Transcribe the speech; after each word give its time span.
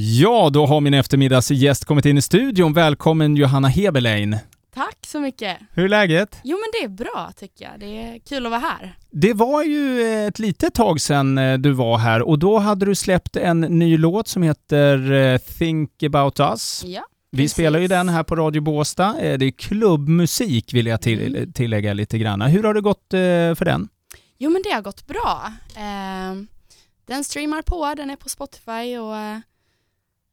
Ja, 0.00 0.50
då 0.52 0.66
har 0.66 0.80
min 0.80 0.94
eftermiddagsgäst 0.94 1.84
kommit 1.84 2.04
in 2.06 2.18
i 2.18 2.22
studion. 2.22 2.72
Välkommen 2.72 3.36
Johanna 3.36 3.68
Heberlein. 3.68 4.36
Tack 4.74 4.96
så 5.06 5.20
mycket. 5.20 5.56
Hur 5.72 5.84
är 5.84 5.88
läget? 5.88 6.40
Jo 6.44 6.56
men 6.56 6.64
det 6.72 6.84
är 6.84 6.88
bra 7.04 7.32
tycker 7.36 7.64
jag. 7.64 7.80
Det 7.80 7.86
är 8.02 8.18
kul 8.18 8.46
att 8.46 8.50
vara 8.50 8.60
här. 8.60 8.96
Det 9.10 9.32
var 9.32 9.62
ju 9.62 10.02
ett 10.26 10.38
litet 10.38 10.74
tag 10.74 11.00
sedan 11.00 11.38
eh, 11.38 11.58
du 11.58 11.72
var 11.72 11.98
här 11.98 12.22
och 12.22 12.38
då 12.38 12.58
hade 12.58 12.86
du 12.86 12.94
släppt 12.94 13.36
en 13.36 13.60
ny 13.60 13.96
låt 13.96 14.28
som 14.28 14.42
heter 14.42 15.12
eh, 15.12 15.38
Think 15.38 16.02
about 16.02 16.40
us. 16.40 16.82
Ja, 16.86 17.02
Vi 17.30 17.36
precis. 17.38 17.52
spelar 17.52 17.78
ju 17.78 17.88
den 17.88 18.08
här 18.08 18.22
på 18.22 18.36
Radio 18.36 18.62
Båstad. 18.62 19.14
Eh, 19.20 19.38
Det 19.38 19.46
är 19.46 19.50
klubbmusik 19.50 20.74
vill 20.74 20.86
jag 20.86 21.00
till, 21.02 21.36
Mm. 21.36 21.52
tillägga 21.52 21.92
lite 21.92 22.18
grann. 22.18 22.42
Hur 22.42 22.62
har 22.62 22.74
det 22.74 22.80
gått 22.80 23.06
för 23.58 23.64
den? 23.64 23.88
Jo 24.38 24.50
men 24.50 24.62
det 24.62 24.70
har 24.70 24.82
gått 24.82 25.06
bra. 25.06 25.52
Den 27.06 27.24
streamar 27.24 27.62
på, 27.62 27.94
den 27.96 28.10
är 28.10 28.16
på 28.16 28.28
Spotify 28.28 28.96
och 28.98 29.14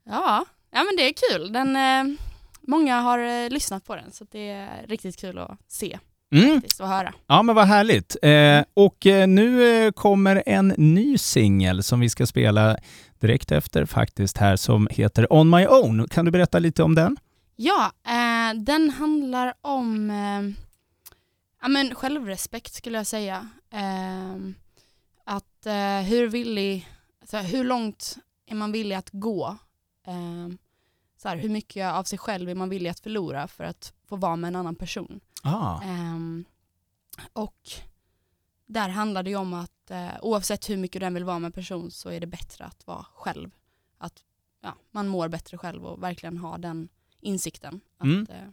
ja, 0.05 0.45
ja 0.71 0.83
men 0.83 0.95
det 0.97 1.03
är 1.09 1.13
kul. 1.29 1.53
Den, 1.53 1.75
eh, 1.75 2.17
många 2.61 2.99
har 2.99 3.19
eh, 3.19 3.49
lyssnat 3.49 3.85
på 3.85 3.95
den 3.95 4.11
så 4.11 4.25
det 4.31 4.49
är 4.49 4.85
riktigt 4.87 5.17
kul 5.19 5.37
att 5.37 5.57
se 5.67 5.99
Mm. 6.35 6.53
faktiskt 6.55 6.79
och 6.81 6.87
höra. 6.87 7.13
Ja, 7.27 7.41
men 7.43 7.55
vad 7.55 7.67
härligt. 7.67 8.15
Eh, 8.21 8.63
och 8.73 9.05
eh, 9.05 9.27
nu 9.27 9.63
eh, 9.85 9.91
kommer 9.91 10.43
en 10.45 10.67
ny 10.67 11.17
singel 11.17 11.83
som 11.83 11.99
vi 11.99 12.09
ska 12.09 12.25
spela 12.27 12.77
direkt 13.19 13.51
efter 13.51 13.85
faktiskt 13.85 14.37
här 14.37 14.55
som 14.55 14.87
heter 14.91 15.33
On 15.33 15.49
My 15.49 15.67
Own. 15.67 16.07
Kan 16.07 16.25
du 16.25 16.31
berätta 16.31 16.59
lite 16.59 16.83
om 16.83 16.95
den? 16.95 17.17
Ja, 17.55 17.91
eh, 18.07 18.59
den 18.59 18.89
handlar 18.89 19.53
om 19.61 20.09
ja, 21.61 21.67
men 21.67 21.95
självrespekt 21.95 22.73
skulle 22.73 22.97
jag 22.97 23.07
säga. 23.07 23.49
Att 25.25 25.67
hur 26.07 26.27
villig, 26.27 26.87
alltså, 27.21 27.37
hur 27.37 27.63
långt 27.63 28.17
är 28.47 28.55
man 28.55 28.71
villig 28.71 28.95
att 28.95 29.09
gå? 29.11 29.57
Eh, 30.05 30.49
så 31.17 31.27
här, 31.29 31.37
hur 31.37 31.49
mycket 31.49 31.93
av 31.93 32.03
sig 32.03 32.19
själv 32.19 32.49
är 32.49 32.55
man 32.55 32.69
villig 32.69 32.89
att 32.89 32.99
förlora 32.99 33.47
för 33.47 33.63
att 33.63 33.93
få 34.07 34.15
vara 34.15 34.35
med 34.35 34.47
en 34.47 34.55
annan 34.55 34.75
person? 34.75 35.19
Ah. 35.43 35.81
Eh, 35.83 36.17
och 37.33 37.69
där 38.65 38.89
handlar 38.89 39.23
det 39.23 39.29
ju 39.29 39.35
om 39.35 39.53
att 39.53 39.91
eh, 39.91 40.07
oavsett 40.21 40.69
hur 40.69 40.77
mycket 40.77 40.99
du 40.99 41.05
än 41.05 41.13
vill 41.13 41.23
vara 41.23 41.39
med 41.39 41.45
en 41.45 41.51
person 41.51 41.91
så 41.91 42.09
är 42.09 42.19
det 42.19 42.27
bättre 42.27 42.65
att 42.65 42.87
vara 42.87 43.05
själv. 43.13 43.51
Att 43.97 44.13
ja, 44.61 44.75
man 44.91 45.07
mår 45.07 45.27
bättre 45.27 45.57
själv 45.57 45.85
och 45.85 46.03
verkligen 46.03 46.37
ha 46.37 46.57
den 46.57 46.89
insikten. 47.21 47.81
Att, 47.97 48.03
Mm. 48.05 48.27
eh, 48.29 48.47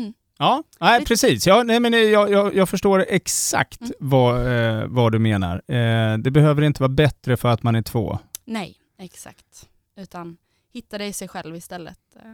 mm. 0.00 0.14
Ja, 0.38 0.62
nej, 0.80 1.04
precis. 1.04 1.46
Ja, 1.46 1.62
nej, 1.62 1.80
men 1.80 1.94
eh, 1.94 2.00
jag, 2.00 2.30
jag, 2.30 2.54
jag 2.54 2.68
förstår 2.68 3.04
exakt 3.08 3.80
Mm. 3.80 3.92
vad, 4.00 4.46
eh, 4.46 4.86
vad 4.86 5.12
du 5.12 5.18
menar. 5.18 5.62
Eh, 5.70 6.18
det 6.18 6.30
behöver 6.30 6.62
inte 6.62 6.82
vara 6.82 6.88
bättre 6.92 7.36
för 7.36 7.48
att 7.48 7.62
man 7.62 7.74
är 7.76 7.82
två. 7.82 8.18
Nej, 8.44 8.76
exakt. 8.98 9.68
Utan 9.96 10.36
hitta 10.76 10.98
dig 10.98 11.08
i 11.08 11.12
sig 11.12 11.28
själv 11.28 11.56
istället 11.56 12.16
eh, 12.16 12.32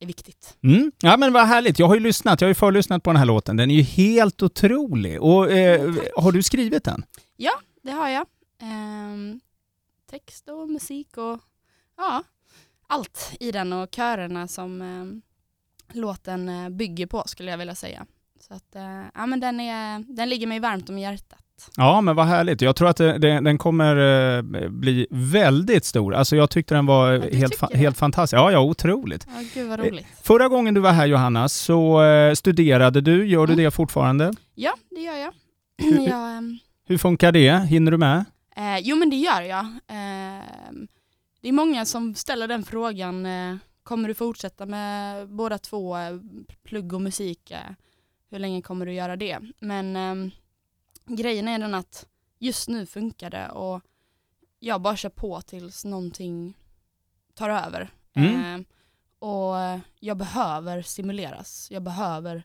är 0.00 0.06
viktigt. 0.06 0.56
Mm. 0.62 0.92
Ja, 1.00 1.16
men 1.16 1.32
vad 1.32 1.46
härligt. 1.46 1.78
Jag 1.78 1.86
har 1.86 1.94
ju 1.94 2.00
lyssnat. 2.00 2.40
Jag 2.40 2.46
har 2.46 2.50
ju 2.50 2.54
förlyssnat 2.54 3.02
på 3.02 3.10
den 3.10 3.16
här 3.16 3.26
låten. 3.26 3.56
Den 3.56 3.70
är 3.70 3.74
ju 3.74 3.82
helt 3.82 4.42
otrolig. 4.42 5.22
Och, 5.22 5.50
eh, 5.52 5.94
har 6.16 6.32
du 6.32 6.42
skrivit 6.42 6.84
den? 6.84 7.04
Det 7.86 7.92
har 7.92 8.08
jag. 8.08 8.26
Ehm, 8.58 9.40
text 10.10 10.48
och 10.48 10.68
musik 10.68 11.16
och 11.16 11.40
ja, 11.96 12.22
allt 12.86 13.36
i 13.40 13.52
den 13.52 13.72
och 13.72 13.90
körerna 13.90 14.48
som 14.48 14.82
ehm, 14.82 15.22
låten 15.92 16.48
eh, 16.48 16.68
bygger 16.68 17.06
på 17.06 17.22
skulle 17.26 17.50
jag 17.50 17.58
vilja 17.58 17.74
säga. 17.74 18.06
Så 18.40 18.54
att, 18.54 18.76
eh, 18.76 19.02
ja 19.14 19.26
men 19.26 19.40
den, 19.40 19.60
är, 19.60 20.04
den 20.08 20.28
ligger 20.28 20.46
mig 20.46 20.60
varmt 20.60 20.88
om 20.88 20.98
hjärtat. 20.98 21.45
Ja, 21.76 22.00
men 22.00 22.16
vad 22.16 22.26
härligt. 22.26 22.60
Jag 22.60 22.76
tror 22.76 22.88
att 22.88 22.96
det, 22.96 23.18
det, 23.18 23.40
den 23.40 23.58
kommer 23.58 23.96
eh, 24.36 24.42
bli 24.70 25.06
väldigt 25.10 25.84
stor. 25.84 26.14
Alltså 26.14 26.36
jag 26.36 26.50
tyckte 26.50 26.74
den 26.74 26.86
var 26.86 27.12
du 27.12 27.36
helt, 27.36 27.58
fa- 27.58 27.68
det? 27.72 27.78
helt 27.78 27.96
fantastisk. 27.98 28.38
Ja, 28.38 28.52
ja, 28.52 28.58
otroligt. 28.60 29.26
Ja, 29.34 29.42
gud 29.54 29.68
vad 29.68 29.80
Eh, 29.80 29.84
roligt. 29.84 30.06
Förra 30.22 30.48
gången 30.48 30.74
du 30.74 30.80
var 30.80 30.92
här 30.92 31.06
Johanna 31.06 31.48
så 31.48 32.02
eh, 32.04 32.32
studerade 32.34 33.00
du. 33.00 33.26
Gör 33.26 33.46
du 33.46 33.52
Mm. 33.52 33.64
det 33.64 33.70
fortfarande? 33.70 34.32
Ja, 34.54 34.72
det 34.90 35.00
gör 35.00 35.16
jag. 35.16 35.32
jag 36.08 36.36
ehm, 36.36 36.58
Hur 36.86 36.98
funkar 36.98 37.32
det? 37.32 37.50
Hinner 37.66 37.90
du 37.92 37.98
med? 37.98 38.24
Eh, 38.56 38.78
jo 38.82 38.96
men 38.96 39.10
det 39.10 39.16
gör 39.16 39.42
jag. 39.42 39.60
Eh, 39.66 40.44
det 41.42 41.48
är 41.48 41.52
många 41.52 41.84
som 41.84 42.14
ställer 42.14 42.48
den 42.48 42.64
frågan, 42.64 43.26
eh, 43.26 43.56
kommer 43.82 44.08
du 44.08 44.14
fortsätta 44.14 44.66
med 44.66 45.28
båda 45.28 45.58
två, 45.58 45.96
eh, 45.96 46.16
plugg 46.68 46.92
och 46.92 47.00
musik? 47.02 47.50
Eh, 47.50 47.58
hur 48.30 48.38
länge 48.38 48.62
kommer 48.62 48.86
du 48.86 48.92
göra 48.92 49.16
det? 49.16 49.38
Men 49.60 49.96
ehm, 49.96 50.30
grejen 51.06 51.48
är 51.48 51.58
den 51.58 51.74
att 51.74 52.06
just 52.38 52.68
nu 52.68 52.86
funkar 52.86 53.30
det 53.30 53.48
och 53.48 53.82
jag 54.58 54.80
bara 54.80 54.96
kör 54.96 55.08
på 55.08 55.40
tills 55.40 55.84
någonting 55.84 56.56
tar 57.34 57.50
över. 57.50 57.90
Mm. 58.14 58.60
Eh, 58.60 58.66
och 59.18 59.80
jag 60.00 60.16
behöver 60.16 60.82
stimuleras, 60.82 61.68
jag 61.70 61.82
behöver 61.82 62.42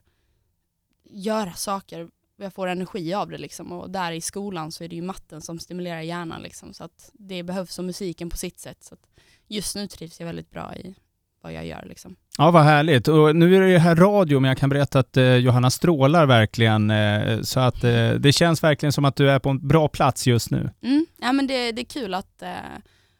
göra 1.04 1.52
saker 1.52 2.08
jag 2.42 2.54
får 2.54 2.68
energi 2.68 3.14
av 3.14 3.30
det 3.30 3.38
liksom 3.38 3.72
och 3.72 3.90
där 3.90 4.12
i 4.12 4.20
skolan 4.20 4.72
så 4.72 4.84
är 4.84 4.88
det 4.88 4.96
ju 4.96 5.02
matten 5.02 5.40
som 5.40 5.58
stimulerar 5.58 6.00
hjärnan 6.00 6.42
liksom 6.42 6.74
så 6.74 6.84
att 6.84 7.10
det 7.12 7.42
behövs 7.42 7.74
som 7.74 7.86
musiken 7.86 8.30
på 8.30 8.36
sitt 8.36 8.58
sätt 8.58 8.84
så 8.84 8.94
att 8.94 9.06
just 9.46 9.76
nu 9.76 9.88
trivs 9.88 10.20
jag 10.20 10.26
väldigt 10.26 10.50
bra 10.50 10.76
i 10.76 10.94
vad 11.42 11.52
jag 11.52 11.66
gör 11.66 11.84
liksom. 11.86 12.16
Ja, 12.38 12.50
vad 12.50 12.62
härligt. 12.64 13.08
Och 13.08 13.36
nu 13.36 13.56
är 13.56 13.60
det 13.60 13.78
här 13.78 13.96
radio, 13.96 14.40
men 14.40 14.48
jag 14.48 14.58
kan 14.58 14.70
berätta 14.70 14.98
att 14.98 15.16
eh, 15.16 15.34
Johanna 15.36 15.70
strålar 15.70 16.26
verkligen. 16.26 16.90
Eh, 16.90 17.40
så 17.42 17.60
att 17.60 17.84
eh, 17.84 18.10
det 18.10 18.32
känns 18.32 18.62
verkligen 18.62 18.92
som 18.92 19.04
att 19.04 19.16
du 19.16 19.30
är 19.30 19.38
på 19.38 19.50
en 19.50 19.68
bra 19.68 19.88
plats 19.88 20.26
just 20.26 20.50
nu. 20.50 20.70
Mm. 20.82 21.06
Ja 21.20 21.32
men 21.32 21.46
det, 21.46 21.72
det 21.72 21.82
är 21.82 21.86
kul 21.86 22.14
att 22.14 22.42
eh, 22.42 22.50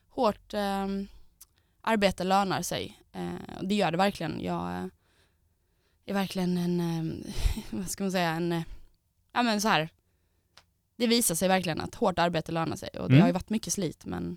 hårt 0.09 0.55
eh, 0.55 0.87
arbete 1.83 2.25
lönar 2.25 2.63
sig. 2.63 2.99
Eh, 3.13 3.63
det 3.63 3.75
gör 3.75 3.91
det 3.91 3.97
verkligen. 3.97 4.41
Jag 4.41 4.91
är 6.07 6.15
verkligen 6.15 6.57
en, 6.59 7.25
vad 7.71 7.91
ska 7.91 8.05
man 8.05 8.11
säga, 8.13 8.31
en, 8.31 8.63
ja 9.33 9.43
men 9.43 9.61
så 9.61 9.69
här. 9.69 9.89
Det 10.97 11.07
visar 11.07 11.35
sig 11.35 11.49
verkligen 11.49 11.81
att 11.81 11.95
hårt 11.95 12.19
arbete 12.19 12.53
lönar 12.53 12.77
sig 12.77 12.89
och 12.89 13.09
det 13.09 13.15
Mm. 13.15 13.21
har 13.21 13.29
ju 13.29 13.33
varit 13.33 13.51
mycket 13.51 13.73
slit 13.73 14.05
men 14.07 14.37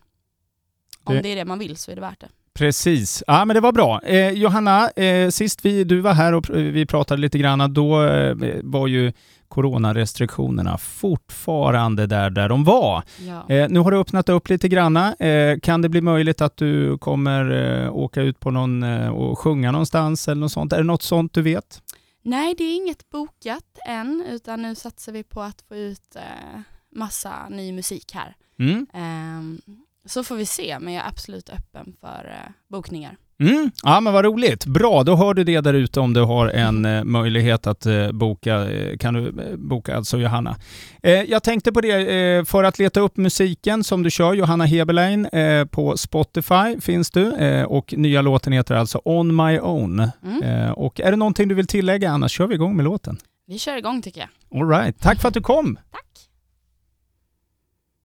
om 1.03 1.15
Det- 1.15 1.21
det 1.21 1.29
är 1.29 1.35
det 1.35 1.45
man 1.45 1.59
vill 1.59 1.77
så 1.77 1.91
är 1.91 1.95
det 1.95 2.01
värt 2.01 2.19
det. 2.21 2.29
Precis. 2.55 3.23
Ja, 3.27 3.45
men 3.45 3.53
det 3.53 3.59
var 3.59 3.71
bra. 3.71 4.01
Eh, 4.01 4.29
Johanna, 4.29 4.89
eh, 4.89 5.29
sist 5.29 5.65
vi, 5.65 5.83
du 5.83 5.99
var 5.99 6.13
här 6.13 6.33
och 6.33 6.49
vi 6.49 6.85
pratade 6.85 7.21
lite 7.21 7.37
grann, 7.37 7.73
då 7.73 8.03
eh, 8.03 8.35
var 8.63 8.87
ju 8.87 9.13
coronarestriktionerna 9.47 10.77
fortfarande 10.77 12.07
där, 12.07 12.29
där 12.29 12.49
de 12.49 12.63
var. 12.63 13.03
Ja. 13.27 13.55
Eh, 13.55 13.69
nu 13.69 13.79
har 13.79 13.91
du 13.91 13.97
öppnat 13.97 14.29
upp 14.29 14.49
lite 14.49 14.67
granna. 14.67 15.15
Eh, 15.15 15.59
kan 15.59 15.81
det 15.81 15.89
bli 15.89 16.01
möjligt 16.01 16.41
att 16.41 16.57
du 16.57 16.97
kommer 16.97 17.51
eh, 17.83 17.95
åka 17.95 18.21
ut 18.21 18.39
på 18.39 18.51
någon 18.51 18.83
och 19.09 19.39
sjunga 19.39 19.71
någonstans 19.71 20.27
eller 20.27 20.41
något 20.41 20.51
sånt? 20.51 20.73
Är 20.73 20.77
det 20.77 20.83
något 20.83 21.03
sånt 21.03 21.33
du 21.33 21.41
vet? 21.41 21.81
Nej, 22.23 22.55
det 22.57 22.63
är 22.63 22.75
inget 22.75 23.09
bokat 23.09 23.79
än, 23.87 24.25
utan 24.31 24.61
nu 24.61 24.75
satsar 24.75 25.11
vi 25.11 25.23
på 25.23 25.41
att 25.41 25.61
få 25.67 25.75
ut 25.75 26.15
massa 26.95 27.49
ny 27.49 27.71
musik 27.71 28.11
här. 28.13 28.35
Mm. 28.59 28.87
Ehm, 28.93 29.61
så 30.05 30.23
får 30.23 30.35
vi 30.35 30.45
se, 30.45 30.79
men 30.79 30.93
jag 30.93 31.03
är 31.05 31.07
absolut 31.09 31.49
öppen 31.49 31.93
för 32.01 32.29
eh, 32.29 32.51
bokningar. 32.71 33.17
Mm. 33.39 33.71
Ja, 33.83 33.99
men 33.99 34.13
vad 34.13 34.25
roligt. 34.25 34.65
Bra, 34.65 35.03
då 35.03 35.15
hör 35.15 35.33
du 35.33 35.43
det 35.43 35.61
där 35.61 35.73
ute 35.73 35.99
om 35.99 36.13
du 36.13 36.21
har 36.21 36.47
en 36.47 36.85
eh, 36.85 37.03
möjlighet 37.03 37.67
att 37.67 37.85
eh, 37.85 38.11
boka. 38.11 38.69
Eh, 38.69 38.97
kan 38.97 39.13
du 39.13 39.27
eh, 39.27 39.55
boka 39.57 39.95
alltså 39.95 40.17
Johanna. 40.17 40.55
Eh, 41.03 41.11
jag 41.11 41.43
tänkte 41.43 41.71
på 41.71 41.81
det, 41.81 42.15
eh, 42.37 42.43
för 42.45 42.63
att 42.63 42.79
leta 42.79 42.99
upp 42.99 43.17
musiken 43.17 43.83
som 43.83 44.03
du 44.03 44.11
kör, 44.11 44.33
Johanna 44.33 44.65
Heberlein, 44.65 45.27
på 45.71 45.97
Spotify 45.97 46.81
finns 46.81 47.11
du 47.11 47.31
och 47.65 47.93
nya 47.97 48.21
låten 48.21 48.53
heter 48.53 48.75
alltså 48.75 49.01
On 49.05 49.35
My 49.35 49.59
Own. 49.59 50.09
Mm. 50.23 50.73
Och 50.73 50.99
är 51.01 51.11
det 51.11 51.17
någonting 51.17 51.47
du 51.47 51.55
vill 51.55 51.67
tillägga, 51.67 52.11
annars 52.11 52.31
kör 52.31 52.47
vi 52.47 52.55
igång 52.55 52.75
med 52.75 52.85
låten. 52.85 53.17
Vi 53.47 53.59
kör 53.59 53.77
igång 53.77 54.01
tycker 54.01 54.21
jag. 54.21 54.61
All 54.61 54.69
right. 54.69 54.99
Tack 54.99 55.21
för 55.21 55.27
att 55.27 55.33
du 55.33 55.41
kom. 55.41 55.79
Tack! 55.91 56.01